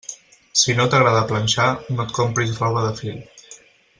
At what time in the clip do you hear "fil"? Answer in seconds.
3.03-3.23